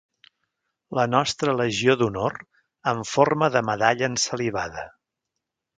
La 0.99 1.03
nostra 1.15 1.53
legió 1.59 1.97
d'honor 2.01 2.39
en 2.93 3.05
forma 3.13 3.53
de 3.57 3.65
medalla 3.73 4.13
ensalivada. 4.15 4.93